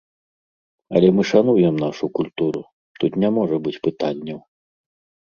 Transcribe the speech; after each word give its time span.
Але 0.99 1.07
мы 1.17 1.25
шануем 1.33 1.77
нашу 1.85 2.05
культуру, 2.21 2.61
тут 2.99 3.11
не 3.27 3.35
можа 3.39 3.63
быць 3.65 3.79
пытанняў. 3.89 4.39